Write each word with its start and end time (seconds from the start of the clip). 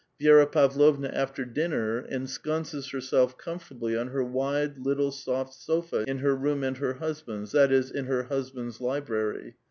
Vi6ra 0.19 0.51
Pavlovim 0.51 1.05
after 1.13 1.45
dinner 1.45 2.01
ensconces 2.09 2.87
lierself 2.91 3.37
comfortably 3.37 3.95
on 3.95 4.07
her 4.07 4.23
wide, 4.23 4.79
little, 4.79 5.11
soft 5.11 5.53
divantcJuk 5.67 6.07
in 6.07 6.17
her 6.17 6.35
Toom 6.35 6.63
and 6.63 6.77
her 6.77 6.93
husband's; 6.93 7.51
that 7.51 7.71
is, 7.71 7.91
in 7.91 8.05
lier 8.07 8.23
husband's 8.23 8.81
library. 8.81 9.57